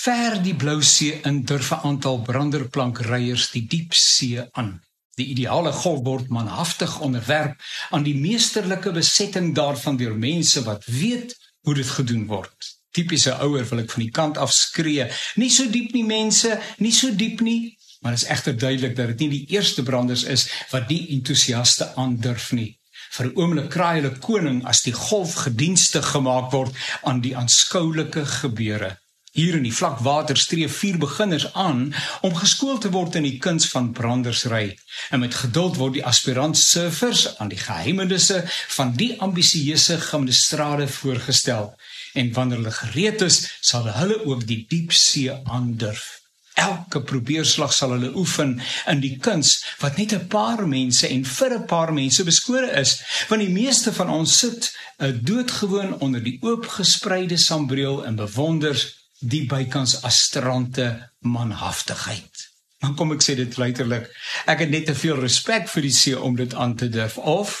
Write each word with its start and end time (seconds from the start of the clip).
Ver 0.00 0.38
die 0.40 0.54
blou 0.56 0.78
see 0.80 1.18
in 1.28 1.42
durf 1.44 1.70
'n 1.76 1.82
aantal 1.88 2.18
branderplankryers 2.28 3.50
die 3.52 3.66
diep 3.72 3.94
see 3.94 4.44
aan. 4.60 4.70
Die 5.18 5.26
ideale 5.34 5.72
golf 5.72 6.00
word 6.04 6.28
manhaftig 6.28 7.00
onderwerp 7.00 7.60
aan 7.90 8.06
die 8.06 8.14
meesterlike 8.16 8.92
besetting 8.96 9.54
daarvan 9.54 9.96
deur 9.96 10.14
mense 10.16 10.62
wat 10.62 10.84
weet 10.84 11.34
hoe 11.60 11.74
dit 11.74 11.90
gedoen 11.96 12.26
word. 12.26 12.70
Tipiese 12.90 13.34
ouer 13.44 13.68
wil 13.68 13.82
ek 13.82 13.90
van 13.90 14.02
die 14.02 14.14
kant 14.20 14.38
af 14.38 14.52
skree. 14.52 15.10
Nie 15.34 15.50
so 15.50 15.68
diep 15.70 15.92
nie 15.92 16.06
mense, 16.06 16.60
nie 16.78 16.92
so 16.92 17.12
diep 17.14 17.40
nie, 17.40 17.76
maar 18.00 18.16
dit 18.16 18.22
is 18.22 18.28
egter 18.28 18.56
duidelik 18.58 18.96
dat 18.96 19.12
dit 19.12 19.18
nie 19.18 19.30
die 19.34 19.56
eerste 19.56 19.82
branders 19.82 20.24
is 20.24 20.46
wat 20.70 20.88
die 20.88 21.02
entoesiaste 21.18 21.92
aandurf 21.96 22.52
nie. 22.52 22.78
Vir 23.10 23.26
'n 23.26 23.36
oomblik 23.36 23.68
kraai 23.76 24.00
hulle 24.00 24.16
koning 24.18 24.64
as 24.64 24.82
die 24.82 24.96
golf 24.96 25.34
gedienstig 25.44 26.10
gemaak 26.16 26.50
word 26.52 26.72
aan 27.02 27.20
die 27.20 27.36
aanskoulike 27.36 28.24
gebeure. 28.40 28.96
Hier 29.30 29.54
in 29.54 29.62
die 29.62 29.74
vlak 29.74 30.00
water 30.02 30.36
streef 30.36 30.80
vier 30.80 30.96
beginners 30.98 31.52
aan 31.54 31.94
om 32.26 32.34
geskool 32.34 32.80
te 32.82 32.90
word 32.90 33.14
in 33.14 33.22
die 33.22 33.38
kuns 33.38 33.68
van 33.70 33.92
brandersry. 33.94 34.76
En 35.14 35.22
met 35.22 35.34
geduld 35.38 35.76
word 35.78 35.94
die 35.94 36.04
aspirant 36.04 36.58
surfers 36.58 37.38
aan 37.38 37.52
die 37.52 37.60
geheimenisse 37.60 38.42
van 38.74 38.90
die 38.98 39.12
ambisieuse 39.22 40.00
gimnastrade 40.02 40.88
voorgestel. 40.88 41.74
En 42.18 42.32
wanneer 42.34 42.58
hulle 42.58 42.74
gereed 42.74 43.22
is, 43.22 43.44
sal 43.60 43.86
hulle 44.00 44.18
ook 44.26 44.42
die 44.50 44.64
diep 44.68 44.90
see 44.92 45.30
aandurf 45.30 46.20
elke 46.60 47.00
probeerslag 47.06 47.72
sal 47.72 47.94
hulle 47.94 48.10
oefen 48.18 48.56
in 48.90 49.00
die 49.00 49.14
kuns 49.26 49.52
wat 49.80 49.96
net 49.96 50.12
'n 50.12 50.26
paar 50.34 50.66
mense 50.68 51.08
en 51.08 51.24
vir 51.24 51.54
'n 51.56 51.66
paar 51.66 51.92
mense 51.92 52.24
beskore 52.24 52.70
is 52.82 52.92
want 53.28 53.42
die 53.42 53.56
meeste 53.62 53.92
van 53.92 54.10
ons 54.10 54.38
sit 54.38 54.72
'n 54.98 55.20
doodgewoon 55.22 55.98
onder 56.00 56.22
die 56.22 56.38
oopgespreide 56.42 57.36
sambreel 57.36 58.04
en 58.04 58.16
bewonder 58.16 58.76
die 59.20 59.44
bykans 59.50 60.00
astrante 60.08 60.88
manhaftigheid 61.20 62.46
dan 62.80 62.96
kom 62.96 63.12
ek 63.12 63.24
sê 63.24 63.36
dit 63.38 63.58
letterlik 63.60 64.08
ek 64.50 64.64
het 64.64 64.72
net 64.72 64.88
te 64.88 64.96
veel 64.96 65.20
respek 65.20 65.68
vir 65.68 65.88
die 65.88 65.96
see 66.00 66.16
om 66.16 66.36
dit 66.38 66.54
aan 66.54 66.76
te 66.80 66.88
durf 66.88 67.18
of 67.18 67.56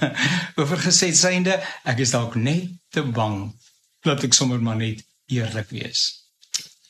oorgesê 0.60 1.12
synde 1.16 1.56
ek 1.88 2.04
is 2.04 2.14
dalk 2.16 2.36
net 2.36 2.76
te 2.92 3.02
bang 3.02 3.42
laat 4.08 4.24
ek 4.28 4.36
sommer 4.36 4.60
maar 4.62 4.80
net 4.80 5.04
eerlik 5.32 5.72
wees 5.74 6.08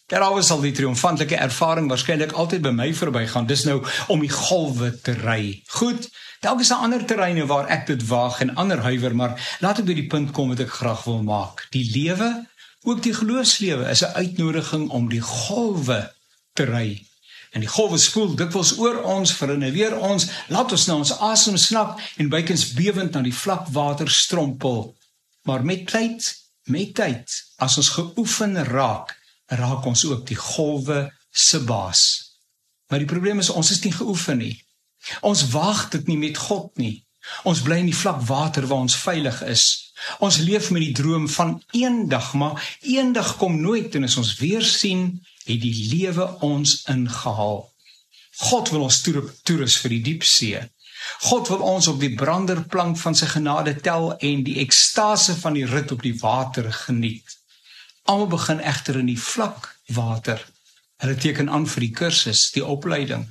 Daaroor 0.08 0.40
sal 0.40 0.62
die 0.64 0.72
triomfantelike 0.72 1.36
ervaring 1.36 1.90
waarskynlik 1.90 2.30
altyd 2.32 2.62
by 2.64 2.70
my 2.72 2.86
verbygaan. 2.96 3.44
Dis 3.44 3.66
nou 3.68 3.82
om 4.08 4.22
die 4.24 4.32
golwe 4.32 4.88
te 5.04 5.12
ry. 5.18 5.58
Goed. 5.68 6.06
Dalk 6.40 6.62
is 6.64 6.70
daar 6.72 6.86
ander 6.86 7.04
terreine 7.04 7.44
waar 7.50 7.68
ek 7.68 7.84
dit 7.90 8.06
waag 8.08 8.38
en 8.40 8.54
ander 8.56 8.80
huiwer, 8.86 9.12
maar 9.12 9.34
laat 9.60 9.82
ek 9.82 9.88
by 9.90 9.96
die 9.98 10.06
punt 10.08 10.32
kom 10.32 10.54
wat 10.54 10.62
ek 10.64 10.72
graag 10.78 11.02
wil 11.04 11.20
maak. 11.26 11.66
Die 11.76 11.84
lewe, 11.92 12.30
ook 12.82 13.02
die 13.02 13.14
geloofslewe, 13.14 13.88
is 13.90 14.04
'n 14.04 14.14
uitnodiging 14.14 14.90
om 14.90 15.08
die 15.08 15.20
golwe 15.20 16.12
te 16.52 16.64
ry. 16.64 17.06
En 17.50 17.60
die 17.60 17.68
golwe 17.68 17.98
spoel 17.98 18.34
dikwels 18.34 18.76
oor 18.78 19.02
ons, 19.02 19.32
verinneweer 19.32 19.96
ons, 19.98 20.28
laat 20.48 20.72
ons 20.72 20.86
na 20.86 20.94
ons 20.94 21.18
asem 21.18 21.56
snak 21.56 22.00
en 22.16 22.28
bykens 22.28 22.72
bewend 22.72 23.12
na 23.12 23.22
die 23.24 23.34
vlak 23.34 23.68
water 23.72 24.10
strompel. 24.10 24.96
Maar 25.42 25.64
met 25.64 25.86
tyd, 25.86 26.28
met 26.68 26.94
tyd, 26.94 27.44
as 27.56 27.76
ons 27.76 27.88
geoefen 27.88 28.64
raak, 28.64 29.16
raak 29.46 29.84
ons 29.84 30.04
ook 30.04 30.26
die 30.26 30.36
golwe 30.36 31.08
se 31.30 31.60
baas. 31.64 32.02
Maar 32.88 32.98
die 32.98 33.08
probleem 33.08 33.38
is 33.38 33.50
ons 33.50 33.70
is 33.70 33.80
nie 33.84 33.92
geoefen 33.92 34.38
nie. 34.38 34.54
Ons 35.20 35.48
wag 35.50 35.88
dit 35.88 36.06
nie 36.06 36.18
met 36.18 36.36
God 36.36 36.76
nie. 36.76 37.07
Ons 37.44 37.62
bly 37.66 37.80
in 37.82 37.90
die 37.90 37.96
vlak 37.96 38.20
water 38.28 38.66
waar 38.66 38.84
ons 38.86 38.96
veilig 38.96 39.42
is. 39.46 39.64
Ons 40.24 40.38
leef 40.38 40.70
met 40.70 40.84
die 40.84 40.94
droom 40.94 41.26
van 41.28 41.56
eendag, 41.76 42.32
maar 42.34 42.62
eendag 42.80 43.36
kom 43.36 43.60
nooit 43.60 43.94
en 43.94 44.06
as 44.06 44.16
ons 44.20 44.36
weer 44.38 44.62
sien, 44.62 45.20
het 45.48 45.60
die 45.60 45.88
lewe 45.92 46.28
ons 46.46 46.82
ingehaal. 46.90 47.62
God 48.48 48.70
wil 48.70 48.86
ons 48.86 49.00
toerus 49.02 49.78
vir 49.82 49.96
die 49.96 50.02
diep 50.12 50.26
see. 50.26 50.60
God 51.30 51.48
wil 51.50 51.64
ons 51.66 51.88
op 51.90 51.98
die 52.00 52.12
branderplank 52.18 52.98
van 53.00 53.16
sy 53.18 53.26
genade 53.30 53.74
tel 53.82 54.12
en 54.14 54.44
die 54.46 54.58
ekstase 54.62 55.34
van 55.40 55.56
die 55.58 55.66
rit 55.66 55.90
op 55.94 56.04
die 56.04 56.14
water 56.20 56.68
geniet. 56.84 57.34
Almal 58.08 58.30
begin 58.36 58.60
egter 58.60 59.00
in 59.00 59.10
die 59.10 59.20
vlak 59.20 59.72
water. 59.96 60.40
Hulle 61.02 61.16
teken 61.18 61.50
aan 61.50 61.66
vir 61.70 61.86
die 61.86 61.94
kursus, 61.94 62.48
die 62.54 62.64
opleiding. 62.64 63.26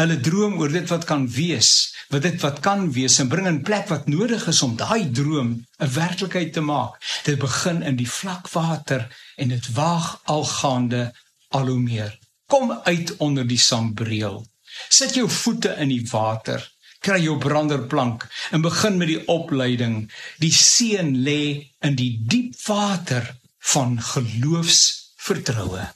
Hulle 0.00 0.16
droom 0.20 0.56
oor 0.60 0.72
dit 0.72 0.88
wat 0.88 1.04
kan 1.08 1.26
wees, 1.28 1.92
wat 2.08 2.22
dit 2.22 2.40
wat 2.40 2.60
kan 2.60 2.92
wees 2.92 3.18
en 3.18 3.28
bring 3.28 3.46
in 3.46 3.62
plek 3.66 3.88
wat 3.90 4.06
nodig 4.10 4.46
is 4.52 4.62
om 4.62 4.76
daai 4.76 5.10
droom 5.10 5.50
'n 5.78 5.92
werklikheid 5.92 6.52
te 6.52 6.60
maak. 6.60 7.00
Dit 7.24 7.38
begin 7.38 7.82
in 7.82 7.96
die 7.96 8.10
vlak 8.10 8.48
water 8.48 9.08
en 9.36 9.48
dit 9.48 9.72
waag 9.72 10.20
algaande 10.24 11.12
al 11.48 11.66
hoe 11.66 11.80
meer. 11.80 12.18
Kom 12.46 12.72
uit 12.72 13.16
onder 13.16 13.46
die 13.46 13.58
sambreel. 13.58 14.46
Sit 14.88 15.14
jou 15.14 15.28
voete 15.30 15.74
in 15.78 15.88
die 15.88 16.06
water. 16.10 16.72
Kry 17.00 17.20
jou 17.22 17.38
branderplank 17.38 18.28
en 18.50 18.60
begin 18.60 18.96
met 18.96 19.08
die 19.08 19.26
opleiding. 19.28 20.12
Die 20.38 20.52
seën 20.52 21.16
lê 21.16 21.72
in 21.80 21.94
die 21.94 22.22
diep 22.22 22.54
water 22.66 23.36
van 23.58 24.00
geloofsvertroue 24.02 25.88